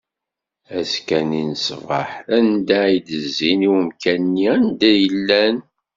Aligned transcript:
Azekka-nni 0.77 1.43
ṣṣbeḥ, 1.59 2.09
d 2.27 2.29
nnda 2.47 2.81
i 2.95 2.97
d-izzin 3.05 3.61
i 3.67 3.69
umkan-nni 3.77 4.45
anda 4.55 4.91
i 5.03 5.07
llan. 5.15 5.57